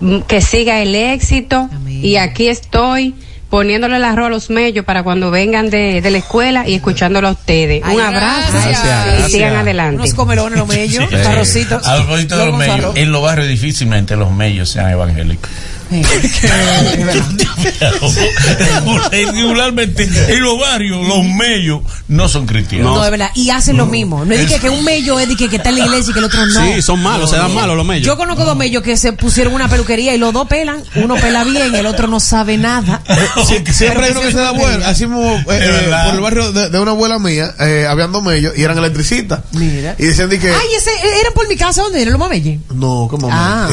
[0.00, 1.68] Mm, Que siga el éxito.
[1.72, 2.00] Amén.
[2.04, 3.14] Y aquí estoy
[3.50, 7.28] poniéndole el arroz a los mellos para cuando vengan de, de la escuela y escuchándolo
[7.28, 7.82] a ustedes.
[7.84, 8.80] Ay, un abrazo gracias.
[8.80, 9.30] y Gracias.
[9.32, 9.96] sigan adelante.
[9.96, 11.16] Unos comelones, los mellos, Sí.
[11.16, 11.86] arrocitos.
[11.86, 12.96] A propósito de Luego los medios, arroz.
[12.96, 15.50] en los barrios difícilmente los medios sean evangélicos.
[19.10, 22.94] Regularmente en los barrios los medios no son cristianos.
[22.96, 23.30] No, es verdad.
[23.34, 24.24] Y hacen lo mismo.
[24.24, 26.10] No es de que, que un mello es de que, que está en la iglesia
[26.10, 26.66] y que el otro no.
[26.74, 28.06] Sí, son malos, se dan malos los mellos.
[28.06, 30.82] Yo conozco dos mellos que se pusieron una peluquería y los dos pelan.
[30.96, 33.02] Uno pela bien, el otro no sabe nada.
[33.46, 34.88] Sie- siempre hay uno que se da vuelta.
[34.88, 38.22] Así mismo, eh, eh, por el barrio de, de una abuela mía, eh, habían dos
[38.22, 39.40] mellos y eran electricistas.
[39.52, 39.94] Mira.
[39.98, 40.48] Y decían de que.
[40.50, 42.60] Ay, ese, eran por mi casa donde era los mameyes.
[42.74, 43.28] No, ¿cómo?
[43.30, 43.68] Ah,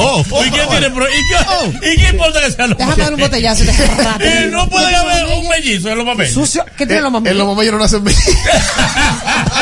[0.00, 1.36] Oh, ¿Y qué tiene ¿Y qué,
[1.92, 3.64] y qué importa que sean los déjame dar un botellazo.
[4.20, 6.32] Eh, no puede haber un mellizo en los papeles.
[6.34, 6.64] Sucio.
[6.76, 7.36] ¿Qué tienen los En mameyes?
[7.36, 8.24] los mamellos no nacen mellos.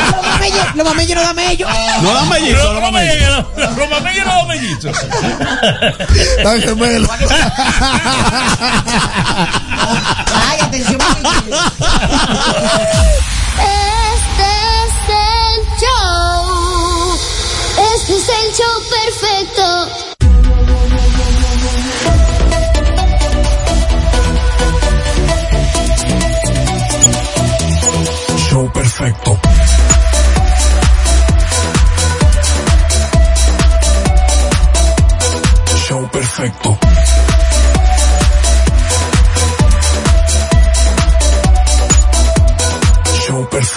[0.07, 1.67] Los mameyes, los mameyes no dan mello.
[2.01, 3.45] No dan mellizos, Los no dan mamellos mellizos.
[3.57, 4.97] los- los mamellos no dan mellizos.
[6.37, 7.09] Están gemelos.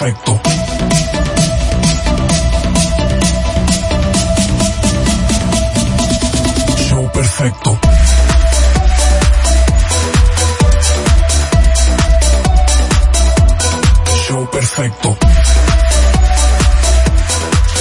[0.01, 0.41] perfecto.
[6.89, 7.79] Show perfecto.
[14.27, 15.17] Show perfecto.